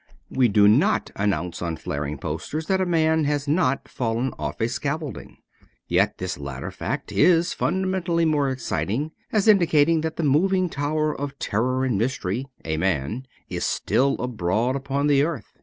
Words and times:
We 0.31 0.47
do 0.47 0.67
not 0.67 1.11
announce 1.15 1.61
on 1.61 1.77
flaring 1.77 2.17
posters 2.17 2.65
that 2.65 2.81
a 2.81 2.87
man 2.87 3.25
has 3.25 3.47
not 3.47 3.87
fallen 3.87 4.33
off 4.39 4.59
a 4.59 4.67
scaffolding. 4.67 5.37
Yet 5.87 6.17
this 6.17 6.39
latter 6.39 6.71
fact 6.71 7.11
is 7.11 7.53
fundamentally 7.53 8.25
more 8.25 8.49
exciting, 8.49 9.11
as 9.31 9.47
indicating 9.47 10.01
that 10.01 10.15
the 10.15 10.23
moving 10.23 10.69
tower 10.69 11.15
of 11.15 11.37
terror 11.37 11.85
and 11.85 11.99
mystery, 11.99 12.47
a 12.65 12.77
man, 12.77 13.27
is 13.47 13.63
still 13.63 14.15
abroad 14.15 14.75
upon 14.75 15.05
the 15.05 15.21
earth. 15.21 15.53